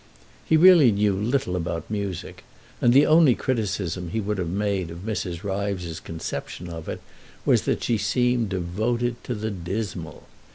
He 0.43 0.57
really 0.57 0.91
knew 0.91 1.13
little 1.13 1.55
about 1.55 1.87
music, 1.87 2.43
and 2.81 2.91
the 2.91 3.05
only 3.05 3.35
criticism 3.35 4.09
he 4.09 4.19
would 4.19 4.39
have 4.39 4.49
made 4.49 4.89
of 4.89 5.05
Mrs. 5.05 5.43
Ryves's 5.43 5.99
conception 5.99 6.69
of 6.69 6.89
it 6.89 7.01
was 7.45 7.65
that 7.65 7.83
she 7.83 7.99
seemed 7.99 8.49
devoted 8.49 9.23
to 9.25 9.35
the 9.35 9.51
dismal. 9.51 10.23